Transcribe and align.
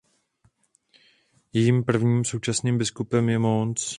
Jejím 1.53 1.83
prvním 1.83 2.19
a 2.19 2.23
současným 2.23 2.77
biskupem 2.77 3.29
je 3.29 3.39
Mons. 3.39 3.89